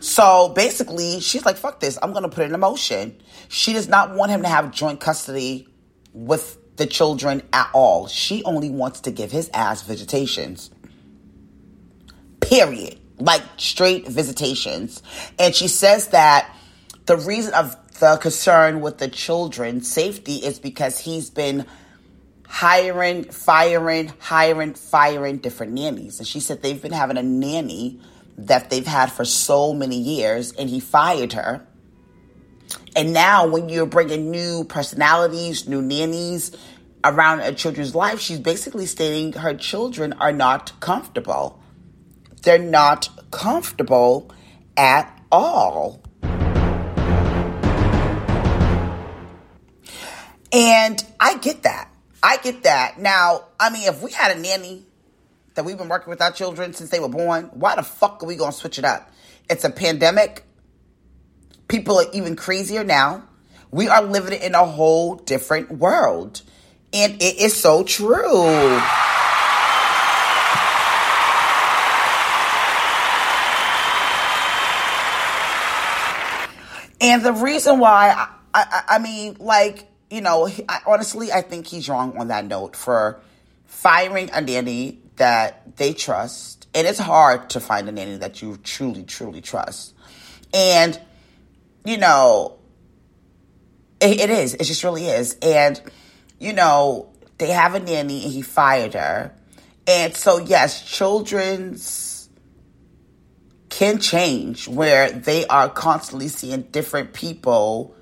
So 0.00 0.48
basically, 0.50 1.20
she's 1.20 1.44
like, 1.44 1.56
fuck 1.56 1.80
this. 1.80 1.98
I'm 2.02 2.12
going 2.12 2.22
to 2.22 2.28
put 2.28 2.44
it 2.44 2.52
in 2.52 2.60
motion. 2.60 3.20
She 3.48 3.72
does 3.72 3.88
not 3.88 4.14
want 4.14 4.30
him 4.30 4.42
to 4.42 4.48
have 4.48 4.70
joint 4.70 5.00
custody 5.00 5.67
with 6.18 6.58
the 6.76 6.86
children 6.86 7.42
at 7.52 7.70
all. 7.72 8.08
She 8.08 8.42
only 8.44 8.70
wants 8.70 9.02
to 9.02 9.10
give 9.12 9.30
his 9.30 9.48
ass 9.54 9.82
visitations. 9.82 10.70
Period. 12.40 12.98
Like 13.18 13.42
straight 13.56 14.08
visitations. 14.08 15.02
And 15.38 15.54
she 15.54 15.68
says 15.68 16.08
that 16.08 16.54
the 17.06 17.16
reason 17.16 17.54
of 17.54 17.76
the 18.00 18.16
concern 18.16 18.80
with 18.80 18.98
the 18.98 19.08
children's 19.08 19.90
safety 19.90 20.36
is 20.36 20.58
because 20.58 20.98
he's 20.98 21.30
been 21.30 21.66
hiring, 22.48 23.24
firing, 23.24 24.12
hiring, 24.18 24.74
firing 24.74 25.38
different 25.38 25.72
nannies. 25.72 26.18
And 26.18 26.26
she 26.26 26.40
said 26.40 26.62
they've 26.62 26.80
been 26.80 26.92
having 26.92 27.16
a 27.16 27.22
nanny 27.22 28.00
that 28.38 28.70
they've 28.70 28.86
had 28.86 29.12
for 29.12 29.24
so 29.24 29.74
many 29.74 29.98
years, 29.98 30.52
and 30.52 30.70
he 30.70 30.80
fired 30.80 31.32
her. 31.32 31.66
And 32.98 33.12
now, 33.12 33.46
when 33.46 33.68
you're 33.68 33.86
bringing 33.86 34.32
new 34.32 34.64
personalities, 34.64 35.68
new 35.68 35.80
nannies 35.80 36.50
around 37.04 37.38
a 37.38 37.54
children's 37.54 37.94
life, 37.94 38.18
she's 38.18 38.40
basically 38.40 38.86
stating 38.86 39.34
her 39.34 39.54
children 39.54 40.14
are 40.14 40.32
not 40.32 40.72
comfortable. 40.80 41.62
They're 42.42 42.58
not 42.58 43.08
comfortable 43.30 44.32
at 44.76 45.16
all. 45.30 46.02
And 50.52 51.04
I 51.20 51.38
get 51.40 51.62
that. 51.62 51.92
I 52.20 52.38
get 52.42 52.64
that. 52.64 52.98
Now, 52.98 53.44
I 53.60 53.70
mean, 53.70 53.86
if 53.86 54.02
we 54.02 54.10
had 54.10 54.36
a 54.36 54.40
nanny 54.40 54.84
that 55.54 55.64
we've 55.64 55.78
been 55.78 55.88
working 55.88 56.10
with 56.10 56.20
our 56.20 56.32
children 56.32 56.74
since 56.74 56.90
they 56.90 56.98
were 56.98 57.08
born, 57.08 57.44
why 57.52 57.76
the 57.76 57.84
fuck 57.84 58.24
are 58.24 58.26
we 58.26 58.34
going 58.34 58.50
to 58.50 58.58
switch 58.58 58.76
it 58.76 58.84
up? 58.84 59.08
It's 59.48 59.62
a 59.62 59.70
pandemic. 59.70 60.47
People 61.68 61.98
are 62.00 62.06
even 62.12 62.34
crazier 62.34 62.82
now. 62.82 63.24
We 63.70 63.88
are 63.88 64.02
living 64.02 64.40
in 64.40 64.54
a 64.54 64.64
whole 64.64 65.16
different 65.16 65.70
world. 65.70 66.42
And 66.92 67.22
it 67.22 67.38
is 67.38 67.54
so 67.54 67.84
true. 67.84 68.80
And 77.00 77.22
the 77.22 77.32
reason 77.32 77.78
why, 77.78 78.10
I, 78.10 78.28
I, 78.54 78.82
I 78.88 78.98
mean, 78.98 79.36
like, 79.38 79.86
you 80.10 80.20
know, 80.20 80.48
I, 80.68 80.80
honestly, 80.86 81.30
I 81.30 81.42
think 81.42 81.66
he's 81.66 81.88
wrong 81.88 82.18
on 82.18 82.28
that 82.28 82.46
note 82.46 82.74
for 82.74 83.20
firing 83.66 84.30
a 84.32 84.40
nanny 84.40 84.98
that 85.16 85.76
they 85.76 85.92
trust. 85.92 86.66
And 86.74 86.86
it's 86.86 86.98
hard 86.98 87.50
to 87.50 87.60
find 87.60 87.88
a 87.88 87.92
nanny 87.92 88.16
that 88.16 88.42
you 88.42 88.56
truly, 88.64 89.04
truly 89.04 89.40
trust. 89.40 89.94
And, 90.52 90.98
you 91.88 91.96
know, 91.96 92.58
it, 93.98 94.20
it 94.20 94.28
is. 94.28 94.52
It 94.52 94.64
just 94.64 94.84
really 94.84 95.06
is. 95.06 95.38
And, 95.40 95.80
you 96.38 96.52
know, 96.52 97.08
they 97.38 97.48
have 97.48 97.74
a 97.74 97.80
nanny 97.80 98.24
and 98.24 98.32
he 98.32 98.42
fired 98.42 98.92
her. 98.92 99.34
And 99.86 100.14
so, 100.14 100.36
yes, 100.36 100.82
children's 100.82 102.28
can 103.70 104.00
change 104.00 104.68
where 104.68 105.10
they 105.10 105.46
are 105.46 105.70
constantly 105.70 106.28
seeing 106.28 106.62
different 106.62 107.14
people, 107.14 107.94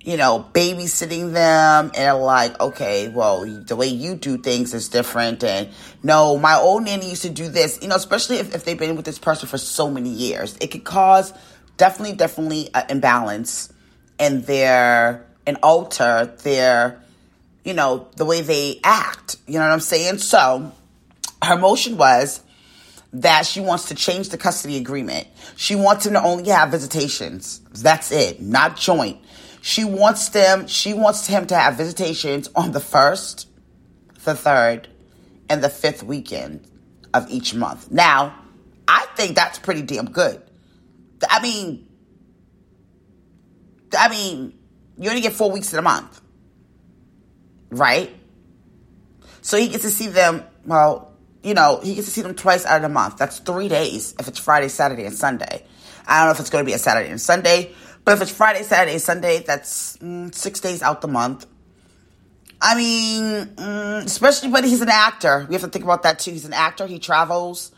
you 0.00 0.16
know, 0.16 0.46
babysitting 0.52 1.32
them 1.32 1.90
and 1.96 2.18
like, 2.18 2.60
okay, 2.60 3.08
well, 3.08 3.44
the 3.44 3.74
way 3.74 3.88
you 3.88 4.14
do 4.14 4.38
things 4.38 4.72
is 4.74 4.88
different. 4.88 5.42
And 5.42 5.70
no, 6.04 6.38
my 6.38 6.54
old 6.54 6.84
nanny 6.84 7.10
used 7.10 7.22
to 7.22 7.30
do 7.30 7.48
this, 7.48 7.80
you 7.82 7.88
know, 7.88 7.96
especially 7.96 8.36
if, 8.36 8.54
if 8.54 8.64
they've 8.64 8.78
been 8.78 8.94
with 8.94 9.04
this 9.04 9.18
person 9.18 9.48
for 9.48 9.58
so 9.58 9.90
many 9.90 10.10
years. 10.10 10.56
It 10.60 10.68
could 10.68 10.84
cause 10.84 11.32
definitely, 11.78 12.16
definitely 12.16 12.68
an 12.74 12.84
imbalance 12.90 13.72
in 14.20 14.42
their, 14.42 15.26
and 15.46 15.56
alter 15.62 16.34
their, 16.42 17.00
you 17.64 17.72
know, 17.72 18.08
the 18.16 18.26
way 18.26 18.42
they 18.42 18.80
act. 18.84 19.36
You 19.46 19.54
know 19.54 19.60
what 19.60 19.72
I'm 19.72 19.80
saying? 19.80 20.18
So 20.18 20.70
her 21.42 21.56
motion 21.56 21.96
was, 21.96 22.42
that 23.12 23.46
she 23.46 23.60
wants 23.60 23.86
to 23.88 23.94
change 23.94 24.28
the 24.28 24.36
custody 24.36 24.76
agreement. 24.76 25.26
She 25.56 25.74
wants 25.74 26.04
him 26.04 26.12
to 26.12 26.22
only 26.22 26.50
have 26.50 26.70
visitations. 26.70 27.60
That's 27.72 28.12
it, 28.12 28.42
not 28.42 28.76
joint. 28.76 29.18
She 29.62 29.84
wants 29.84 30.28
them, 30.28 30.66
she 30.66 30.94
wants 30.94 31.26
him 31.26 31.46
to 31.46 31.56
have 31.56 31.74
visitations 31.74 32.48
on 32.54 32.72
the 32.72 32.80
first, 32.80 33.48
the 34.24 34.34
third, 34.34 34.88
and 35.48 35.64
the 35.64 35.70
fifth 35.70 36.02
weekend 36.02 36.66
of 37.14 37.30
each 37.30 37.54
month. 37.54 37.90
Now, 37.90 38.34
I 38.86 39.06
think 39.16 39.34
that's 39.34 39.58
pretty 39.58 39.82
damn 39.82 40.10
good. 40.10 40.42
I 41.28 41.40
mean, 41.40 41.88
I 43.98 44.08
mean, 44.08 44.58
you 44.98 45.08
only 45.08 45.22
get 45.22 45.32
four 45.32 45.50
weeks 45.50 45.72
in 45.72 45.78
a 45.78 45.82
month, 45.82 46.20
right? 47.70 48.14
So 49.40 49.56
he 49.56 49.68
gets 49.68 49.84
to 49.84 49.90
see 49.90 50.08
them, 50.08 50.44
well, 50.66 51.16
you 51.42 51.54
know, 51.54 51.80
he 51.82 51.94
gets 51.94 52.06
to 52.08 52.12
see 52.12 52.22
them 52.22 52.34
twice 52.34 52.66
out 52.66 52.76
of 52.76 52.82
the 52.82 52.88
month. 52.88 53.16
That's 53.16 53.38
three 53.38 53.68
days 53.68 54.14
if 54.18 54.28
it's 54.28 54.38
Friday, 54.38 54.68
Saturday, 54.68 55.04
and 55.04 55.14
Sunday. 55.14 55.64
I 56.06 56.18
don't 56.18 56.28
know 56.28 56.32
if 56.32 56.40
it's 56.40 56.50
going 56.50 56.64
to 56.64 56.66
be 56.66 56.74
a 56.74 56.78
Saturday 56.78 57.10
and 57.10 57.20
Sunday, 57.20 57.72
but 58.04 58.14
if 58.14 58.22
it's 58.22 58.30
Friday, 58.30 58.62
Saturday, 58.62 58.92
and 58.92 59.02
Sunday, 59.02 59.42
that's 59.46 59.96
mm, 59.98 60.34
six 60.34 60.60
days 60.60 60.82
out 60.82 61.00
the 61.00 61.08
month. 61.08 61.46
I 62.60 62.74
mean, 62.74 63.24
mm, 63.24 64.04
especially, 64.04 64.50
but 64.50 64.64
he's 64.64 64.80
an 64.80 64.88
actor. 64.88 65.46
We 65.48 65.54
have 65.54 65.62
to 65.62 65.68
think 65.68 65.84
about 65.84 66.02
that 66.02 66.18
too. 66.18 66.32
He's 66.32 66.44
an 66.44 66.52
actor. 66.52 66.86
He 66.86 66.98
travels. 66.98 67.70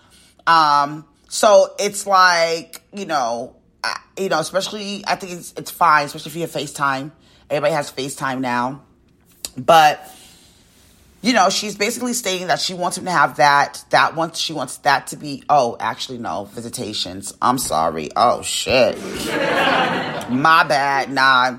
Um, 0.46 1.04
so 1.32 1.72
it's 1.78 2.08
like, 2.08 2.82
you 2.92 3.06
know, 3.06 3.54
I- 3.84 4.00
you 4.18 4.28
know, 4.28 4.40
especially, 4.40 5.04
I 5.06 5.14
think 5.14 5.32
it's, 5.32 5.54
it's 5.56 5.70
fine, 5.70 6.06
especially 6.06 6.30
if 6.30 6.34
you 6.34 6.40
have 6.42 6.50
FaceTime. 6.50 7.12
Everybody 7.48 7.72
has 7.72 7.90
FaceTime 7.92 8.40
now. 8.40 8.82
But, 9.56 10.04
you 11.22 11.32
know, 11.32 11.48
she's 11.48 11.76
basically 11.76 12.14
stating 12.14 12.48
that 12.48 12.60
she 12.60 12.74
wants 12.74 12.98
him 12.98 13.04
to 13.04 13.12
have 13.12 13.36
that, 13.36 13.84
that 13.90 14.16
one, 14.16 14.32
she 14.32 14.52
wants 14.52 14.78
that 14.78 15.06
to 15.08 15.16
be, 15.16 15.44
oh, 15.48 15.76
actually, 15.78 16.18
no, 16.18 16.44
visitations. 16.52 17.32
I'm 17.40 17.58
sorry. 17.58 18.10
Oh, 18.16 18.42
shit. 18.42 18.98
My 20.30 20.64
bad. 20.64 21.12
Nah, 21.12 21.58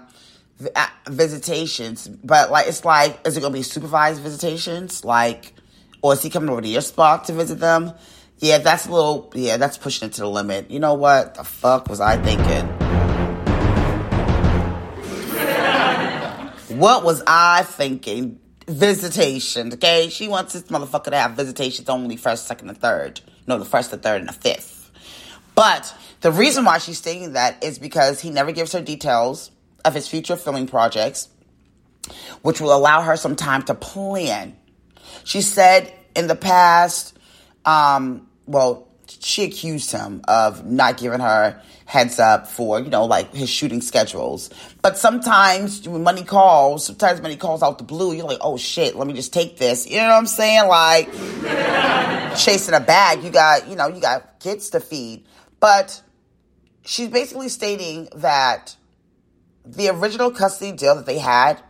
uh, 0.76 0.88
visitations. 1.08 2.10
But, 2.10 2.52
like, 2.52 2.68
it's 2.68 2.84
like, 2.84 3.26
is 3.26 3.38
it 3.38 3.42
to 3.42 3.50
be 3.50 3.64
supervised 3.64 4.22
visitations? 4.22 5.06
Like, 5.06 5.54
or 6.02 6.12
is 6.14 6.22
he 6.22 6.30
coming 6.30 6.50
over 6.50 6.62
to 6.62 6.68
your 6.68 6.82
spot 6.82 7.24
to 7.26 7.34
visit 7.34 7.60
them? 7.60 7.94
Yeah, 8.42 8.58
that's 8.58 8.88
a 8.88 8.92
little, 8.92 9.32
yeah, 9.36 9.58
that's 9.58 9.78
pushing 9.78 10.08
it 10.08 10.14
to 10.14 10.22
the 10.22 10.30
limit. 10.30 10.72
You 10.72 10.80
know 10.80 10.96
what? 10.96 11.36
The 11.36 11.44
fuck 11.44 11.88
was 11.88 12.02
I 12.02 12.18
thinking? 12.18 12.68
What 16.80 17.04
was 17.04 17.22
I 17.28 17.62
thinking? 17.62 18.40
Visitations, 18.68 19.76
okay? 19.76 20.10
She 20.10 20.28
wants 20.28 20.54
this 20.54 20.64
motherfucker 20.64 21.12
to 21.12 21.18
have 21.18 21.34
visitations 21.34 21.88
only 21.88 22.18
first, 22.18 22.48
second, 22.48 22.70
and 22.70 22.78
third. 22.80 23.22
No, 23.46 23.60
the 23.60 23.66
first, 23.66 23.92
the 23.92 23.98
third, 23.98 24.22
and 24.22 24.30
the 24.30 24.34
fifth. 24.34 24.90
But 25.54 25.96
the 26.22 26.32
reason 26.32 26.66
why 26.66 26.80
she's 26.80 26.98
stating 26.98 27.34
that 27.34 27.64
is 27.64 27.78
because 27.78 28.22
he 28.22 28.32
never 28.32 28.52
gives 28.52 28.72
her 28.72 28.82
details 28.82 29.52
of 29.86 29.94
his 29.94 30.08
future 30.08 30.36
filming 30.36 30.66
projects, 30.66 31.28
which 32.42 32.60
will 32.60 32.74
allow 32.74 33.02
her 33.02 33.18
some 33.18 33.36
time 33.36 33.62
to 33.64 33.76
plan. 33.76 34.58
She 35.26 35.44
said 35.44 35.94
in 36.16 36.26
the 36.26 36.36
past, 36.36 37.16
um, 37.66 38.28
well, 38.52 38.88
she 39.20 39.44
accused 39.44 39.92
him 39.92 40.22
of 40.28 40.66
not 40.66 40.98
giving 40.98 41.20
her 41.20 41.62
heads 41.86 42.20
up 42.20 42.48
for, 42.48 42.80
you 42.80 42.90
know, 42.90 43.06
like 43.06 43.34
his 43.34 43.50
shooting 43.50 43.82
schedules. 43.82 44.50
But 44.82 44.98
sometimes 44.98 45.88
when 45.88 46.04
money 46.04 46.24
calls, 46.24 46.86
sometimes 46.86 47.22
money 47.22 47.36
calls 47.36 47.62
out 47.62 47.78
the 47.78 47.84
blue, 47.84 48.14
you're 48.14 48.26
like, 48.26 48.40
oh 48.42 48.58
shit, 48.58 48.96
let 48.96 49.08
me 49.08 49.14
just 49.14 49.34
take 49.34 49.58
this. 49.58 49.88
You 49.88 49.98
know 49.98 50.08
what 50.08 50.14
I'm 50.14 50.28
saying? 50.28 50.68
Like 50.68 51.12
chasing 52.38 52.74
a 52.74 52.80
bag, 52.80 53.24
you 53.24 53.30
got, 53.30 53.68
you 53.68 53.76
know, 53.76 53.88
you 53.88 54.00
got 54.00 54.40
kids 54.40 54.70
to 54.72 54.80
feed. 54.80 55.26
But 55.60 56.02
she's 56.86 57.10
basically 57.10 57.50
stating 57.50 58.08
that 58.16 58.76
the 59.66 59.90
original 59.90 60.32
custody 60.32 60.72
deal 60.72 60.96
that 60.96 61.06
they 61.06 61.20
had 61.20 61.62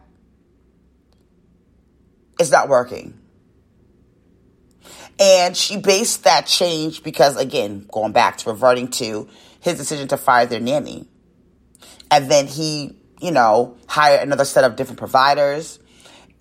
is 2.39 2.52
not 2.52 2.70
working. 2.70 3.20
And 5.19 5.56
she 5.56 5.78
based 5.78 6.24
that 6.24 6.47
change 6.47 7.04
because, 7.04 7.38
again, 7.38 7.86
going 7.91 8.12
back 8.12 8.38
to 8.39 8.50
reverting 8.50 8.88
to 8.89 9.28
his 9.60 9.78
decision 9.78 10.08
to 10.10 10.17
fire 10.17 10.45
their 10.45 10.60
nanny. 10.60 11.08
And 12.10 12.30
then 12.30 12.47
he, 12.47 12.97
you 13.21 13.32
know, 13.32 13.78
hired 13.88 14.21
another 14.21 14.45
set 14.45 14.63
of 14.63 14.76
different 14.76 15.00
providers. 15.00 15.80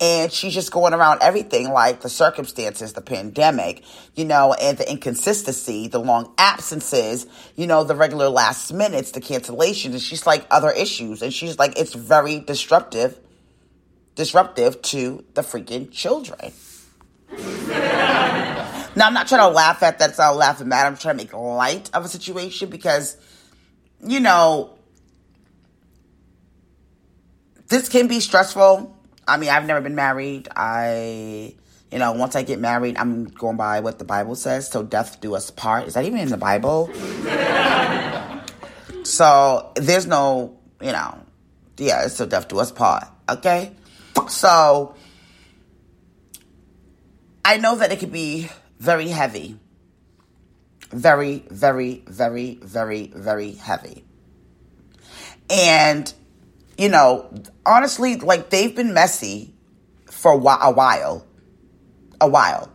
And 0.01 0.31
she's 0.31 0.55
just 0.55 0.71
going 0.71 0.93
around 0.93 1.21
everything 1.21 1.69
like 1.69 2.01
the 2.01 2.09
circumstances, 2.09 2.93
the 2.93 3.01
pandemic, 3.01 3.83
you 4.15 4.25
know, 4.25 4.53
and 4.53 4.75
the 4.79 4.89
inconsistency, 4.89 5.87
the 5.87 5.99
long 5.99 6.33
absences, 6.39 7.27
you 7.55 7.67
know, 7.67 7.83
the 7.83 7.95
regular 7.95 8.27
last 8.27 8.73
minutes, 8.73 9.11
the 9.11 9.21
cancellations. 9.21 9.91
And 9.91 10.01
she's 10.01 10.25
like 10.25 10.47
other 10.49 10.71
issues. 10.71 11.21
And 11.21 11.31
she's 11.31 11.59
like, 11.59 11.77
it's 11.77 11.93
very 11.93 12.39
disruptive, 12.39 13.19
disruptive 14.15 14.81
to 14.81 15.23
the 15.35 15.43
freaking 15.43 15.91
children. 15.91 16.51
Now, 18.95 19.07
I'm 19.07 19.13
not 19.13 19.27
trying 19.27 19.41
to 19.41 19.47
laugh 19.47 19.83
at 19.83 19.99
that. 19.99 20.09
It's 20.09 20.19
not 20.19 20.35
laughing 20.35 20.71
at. 20.71 20.85
I'm 20.85 20.97
trying 20.97 21.17
to 21.17 21.23
make 21.23 21.33
light 21.33 21.89
of 21.93 22.03
a 22.03 22.09
situation 22.09 22.69
because, 22.69 23.15
you 24.05 24.19
know, 24.19 24.73
this 27.69 27.87
can 27.87 28.07
be 28.07 28.19
stressful. 28.19 28.97
I 29.27 29.37
mean, 29.37 29.49
I've 29.49 29.65
never 29.65 29.79
been 29.79 29.95
married. 29.95 30.49
I, 30.53 31.55
you 31.89 31.99
know, 31.99 32.11
once 32.11 32.35
I 32.35 32.43
get 32.43 32.59
married, 32.59 32.97
I'm 32.97 33.25
going 33.25 33.55
by 33.55 33.79
what 33.79 33.97
the 33.97 34.03
Bible 34.03 34.35
says. 34.35 34.69
So 34.69 34.83
death 34.83 35.21
do 35.21 35.35
us 35.35 35.51
part. 35.51 35.87
Is 35.87 35.93
that 35.93 36.03
even 36.03 36.19
in 36.19 36.29
the 36.29 36.37
Bible? 36.37 36.91
so 39.03 39.71
there's 39.75 40.05
no, 40.05 40.59
you 40.81 40.91
know, 40.91 41.17
yeah, 41.77 42.05
it's 42.05 42.15
so 42.15 42.25
death 42.25 42.49
do 42.49 42.59
us 42.59 42.73
part. 42.73 43.05
Okay? 43.29 43.71
So 44.27 44.95
I 47.45 47.57
know 47.57 47.77
that 47.77 47.93
it 47.93 47.99
could 47.99 48.11
be 48.11 48.49
very 48.81 49.09
heavy. 49.09 49.59
Very, 50.89 51.45
very, 51.51 52.03
very, 52.07 52.59
very, 52.63 53.11
very 53.15 53.51
heavy. 53.51 54.03
And, 55.51 56.11
you 56.79 56.89
know, 56.89 57.31
honestly, 57.63 58.15
like 58.15 58.49
they've 58.49 58.75
been 58.75 58.93
messy 58.95 59.53
for 60.09 60.31
a 60.31 60.37
while. 60.37 61.27
A 62.19 62.27
while. 62.27 62.71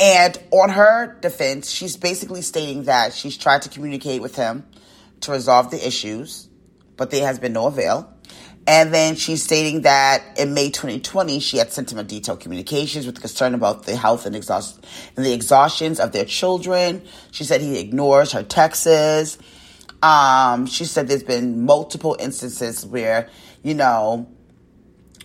And 0.00 0.38
on 0.50 0.70
her 0.70 1.18
defense, 1.20 1.70
she's 1.70 1.98
basically 1.98 2.40
stating 2.40 2.84
that 2.84 3.12
she's 3.12 3.36
tried 3.36 3.60
to 3.62 3.68
communicate 3.68 4.22
with 4.22 4.34
him 4.34 4.66
to 5.20 5.32
resolve 5.32 5.70
the 5.70 5.86
issues, 5.86 6.48
but 6.96 7.10
there 7.10 7.26
has 7.26 7.38
been 7.38 7.52
no 7.52 7.66
avail. 7.66 8.10
And 8.66 8.94
then 8.94 9.16
she's 9.16 9.42
stating 9.42 9.82
that 9.82 10.38
in 10.38 10.54
May 10.54 10.70
2020, 10.70 11.40
she 11.40 11.56
had 11.56 11.72
sent 11.72 11.90
him 11.90 11.98
a 11.98 12.04
detailed 12.04 12.40
communications 12.40 13.06
with 13.06 13.20
concern 13.20 13.54
about 13.54 13.86
the 13.86 13.96
health 13.96 14.24
and, 14.24 14.36
exhaust- 14.36 14.84
and 15.16 15.26
the 15.26 15.32
exhaustions 15.32 15.98
of 15.98 16.12
their 16.12 16.24
children. 16.24 17.02
She 17.32 17.42
said 17.42 17.60
he 17.60 17.80
ignores 17.80 18.32
her 18.32 18.44
texts. 18.44 19.38
Um, 20.00 20.66
she 20.66 20.84
said 20.84 21.08
there's 21.08 21.24
been 21.24 21.64
multiple 21.64 22.16
instances 22.20 22.86
where, 22.86 23.28
you 23.62 23.74
know, 23.74 24.28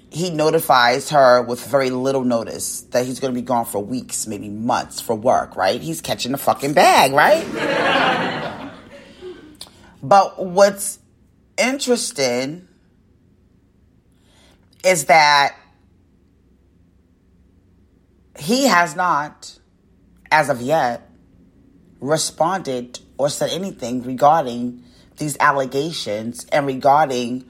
he 0.09 0.31
notifies 0.31 1.09
her 1.09 1.41
with 1.43 1.63
very 1.65 1.91
little 1.91 2.23
notice 2.23 2.81
that 2.91 3.05
he's 3.05 3.19
going 3.19 3.33
to 3.33 3.39
be 3.39 3.45
gone 3.45 3.65
for 3.65 3.83
weeks, 3.83 4.25
maybe 4.25 4.49
months 4.49 4.99
for 4.99 5.15
work, 5.15 5.55
right? 5.55 5.79
He's 5.81 6.01
catching 6.01 6.31
the 6.31 6.37
fucking 6.37 6.73
bag, 6.73 7.11
right? 7.11 7.45
but 10.01 10.43
what's 10.43 10.99
interesting 11.57 12.66
is 14.87 15.05
that 15.05 15.53
he 18.39 18.67
has 18.67 18.95
not, 18.95 19.59
as 20.31 20.47
of 20.49 20.61
yet, 20.61 21.09
responded 21.99 22.99
or 23.17 23.29
said 23.29 23.49
anything 23.49 24.01
regarding 24.03 24.83
these 25.17 25.35
allegations 25.41 26.45
and 26.53 26.65
regarding 26.65 27.43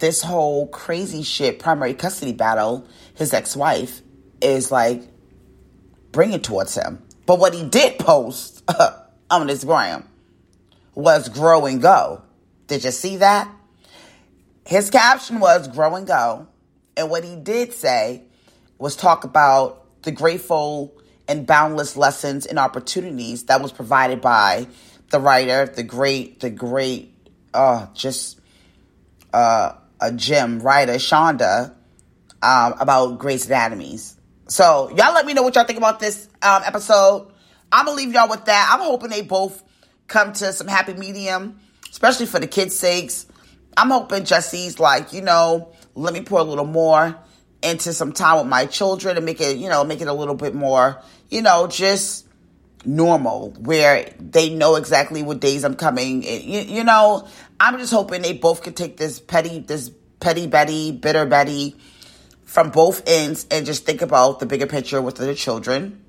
this 0.00 0.22
whole 0.22 0.66
crazy 0.66 1.22
shit 1.22 1.58
primary 1.58 1.94
custody 1.94 2.32
battle 2.32 2.86
his 3.14 3.32
ex-wife 3.32 4.02
is 4.42 4.70
like 4.70 5.02
bringing 6.10 6.40
towards 6.40 6.74
him. 6.74 7.02
But 7.24 7.38
what 7.38 7.54
he 7.54 7.64
did 7.64 7.98
post 7.98 8.70
on 9.30 9.48
his 9.48 9.64
gram 9.64 10.06
was 10.94 11.30
grow 11.30 11.64
and 11.64 11.80
go. 11.80 12.20
Did 12.66 12.84
you 12.84 12.90
see 12.90 13.16
that? 13.18 13.48
His 14.66 14.90
caption 14.90 15.40
was 15.40 15.68
grow 15.68 15.94
and 15.94 16.06
go. 16.06 16.48
And 16.96 17.10
what 17.10 17.24
he 17.24 17.36
did 17.36 17.72
say 17.72 18.22
was 18.78 18.96
talk 18.96 19.24
about 19.24 19.86
the 20.02 20.10
grateful 20.10 20.92
and 21.28 21.46
boundless 21.46 21.96
lessons 21.96 22.46
and 22.46 22.58
opportunities 22.58 23.44
that 23.44 23.62
was 23.62 23.72
provided 23.72 24.20
by 24.20 24.66
the 25.10 25.20
writer, 25.20 25.66
the 25.66 25.82
great, 25.82 26.40
the 26.40 26.50
great, 26.50 27.14
uh, 27.54 27.86
just 27.94 28.40
uh, 29.32 29.74
a 30.00 30.12
gem 30.12 30.58
writer, 30.60 30.94
Shonda, 30.94 31.74
um, 32.42 32.74
about 32.80 33.18
Grey's 33.18 33.46
Anatomies. 33.46 34.16
So 34.48 34.90
y'all 34.90 35.14
let 35.14 35.24
me 35.24 35.32
know 35.32 35.42
what 35.42 35.54
y'all 35.54 35.64
think 35.64 35.78
about 35.78 36.00
this 36.00 36.28
um, 36.42 36.62
episode. 36.66 37.32
I'm 37.70 37.86
gonna 37.86 37.96
leave 37.96 38.12
y'all 38.12 38.28
with 38.28 38.44
that. 38.46 38.70
I'm 38.72 38.80
hoping 38.80 39.10
they 39.10 39.22
both 39.22 39.62
come 40.08 40.32
to 40.34 40.52
some 40.52 40.66
happy 40.66 40.92
medium, 40.92 41.58
especially 41.90 42.26
for 42.26 42.38
the 42.38 42.46
kids' 42.46 42.76
sakes. 42.78 43.26
I'm 43.76 43.90
hoping 43.90 44.24
Jesse's 44.24 44.78
like, 44.78 45.12
you 45.12 45.22
know, 45.22 45.72
let 45.94 46.14
me 46.14 46.22
pour 46.22 46.40
a 46.40 46.44
little 46.44 46.66
more 46.66 47.16
into 47.62 47.92
some 47.92 48.12
time 48.12 48.38
with 48.38 48.46
my 48.46 48.66
children 48.66 49.16
and 49.16 49.24
make 49.24 49.40
it, 49.40 49.56
you 49.56 49.68
know, 49.68 49.84
make 49.84 50.00
it 50.00 50.08
a 50.08 50.12
little 50.12 50.34
bit 50.34 50.54
more, 50.54 51.00
you 51.30 51.42
know, 51.42 51.66
just 51.66 52.26
normal 52.84 53.50
where 53.60 54.12
they 54.18 54.50
know 54.50 54.74
exactly 54.76 55.22
what 55.22 55.40
days 55.40 55.64
I'm 55.64 55.76
coming. 55.76 56.22
You, 56.22 56.60
you 56.60 56.84
know, 56.84 57.28
I'm 57.60 57.78
just 57.78 57.92
hoping 57.92 58.22
they 58.22 58.32
both 58.32 58.62
could 58.62 58.76
take 58.76 58.96
this 58.96 59.20
petty, 59.20 59.60
this 59.60 59.90
petty 60.18 60.46
Betty, 60.46 60.92
bitter 60.92 61.26
Betty 61.26 61.76
from 62.44 62.70
both 62.70 63.02
ends 63.06 63.46
and 63.50 63.64
just 63.64 63.86
think 63.86 64.02
about 64.02 64.40
the 64.40 64.46
bigger 64.46 64.66
picture 64.66 65.00
with 65.00 65.16
their 65.16 65.34
children. 65.34 66.02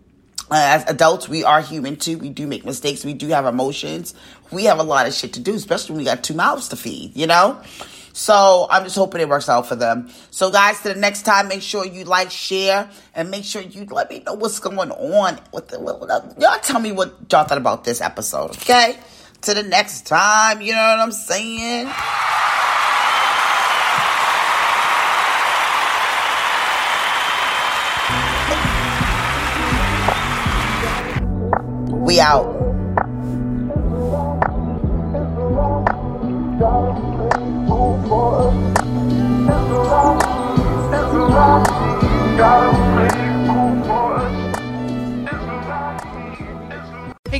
Uh, 0.51 0.55
as 0.55 0.83
adults, 0.89 1.29
we 1.29 1.43
are 1.43 1.61
human 1.61 1.95
too. 1.95 2.17
We 2.17 2.29
do 2.29 2.47
make 2.47 2.65
mistakes. 2.65 3.05
We 3.05 3.13
do 3.13 3.29
have 3.29 3.45
emotions. 3.45 4.13
We 4.51 4.65
have 4.65 4.79
a 4.79 4.83
lot 4.83 5.07
of 5.07 5.13
shit 5.13 5.33
to 5.33 5.39
do, 5.39 5.53
especially 5.53 5.93
when 5.93 5.99
we 5.99 6.05
got 6.05 6.23
two 6.23 6.33
mouths 6.33 6.69
to 6.69 6.75
feed, 6.75 7.15
you 7.15 7.27
know? 7.27 7.61
So 8.13 8.67
I'm 8.69 8.83
just 8.83 8.95
hoping 8.95 9.21
it 9.21 9.27
works 9.27 9.49
out 9.49 9.67
for 9.67 9.75
them. 9.75 10.07
So 10.29 10.51
guys, 10.51 10.79
to 10.81 10.93
the 10.93 10.99
next 10.99 11.23
time, 11.23 11.47
make 11.47 11.63
sure 11.63 11.83
you 11.83 12.05
like, 12.05 12.29
share, 12.29 12.89
and 13.15 13.31
make 13.31 13.43
sure 13.43 13.61
you 13.61 13.85
let 13.85 14.09
me 14.09 14.21
know 14.23 14.35
what's 14.35 14.59
going 14.59 14.91
on. 14.91 15.39
With 15.51 15.69
the, 15.69 16.35
y'all 16.37 16.59
tell 16.59 16.79
me 16.79 16.91
what 16.91 17.15
y'all 17.31 17.43
thought 17.43 17.57
about 17.57 17.83
this 17.83 18.01
episode, 18.01 18.51
okay? 18.51 18.97
To 19.41 19.53
the 19.55 19.63
next 19.63 20.05
time, 20.05 20.61
you 20.61 20.73
know 20.73 20.77
what 20.77 20.99
I'm 20.99 21.11
saying? 21.11 21.87
We 32.05 32.19
out. 32.19 32.63
Hey 41.33 43.22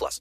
plus. 0.00 0.18